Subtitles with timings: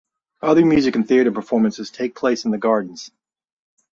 [0.41, 3.11] Other music and theatre performances take place in the gardens.